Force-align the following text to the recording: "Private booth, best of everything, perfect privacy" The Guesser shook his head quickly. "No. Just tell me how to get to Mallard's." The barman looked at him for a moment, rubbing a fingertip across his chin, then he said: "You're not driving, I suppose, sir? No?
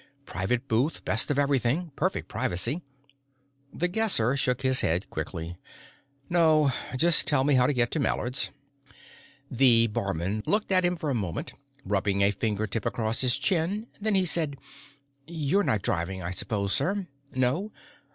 "Private 0.25 0.67
booth, 0.67 1.05
best 1.05 1.29
of 1.29 1.37
everything, 1.37 1.91
perfect 1.95 2.27
privacy" 2.27 2.81
The 3.81 3.87
Guesser 3.87 4.35
shook 4.35 4.63
his 4.63 4.81
head 4.81 5.07
quickly. 5.11 5.57
"No. 6.27 6.71
Just 6.97 7.27
tell 7.27 7.43
me 7.43 7.53
how 7.53 7.67
to 7.67 7.73
get 7.73 7.91
to 7.91 7.99
Mallard's." 7.99 8.49
The 9.51 9.85
barman 9.85 10.41
looked 10.47 10.71
at 10.71 10.83
him 10.83 10.95
for 10.95 11.11
a 11.11 11.13
moment, 11.13 11.53
rubbing 11.85 12.23
a 12.23 12.31
fingertip 12.31 12.83
across 12.87 13.21
his 13.21 13.37
chin, 13.37 13.89
then 13.99 14.15
he 14.15 14.25
said: 14.25 14.57
"You're 15.27 15.61
not 15.63 15.83
driving, 15.83 16.23
I 16.23 16.31
suppose, 16.31 16.73
sir? 16.73 17.05
No? 17.35 17.71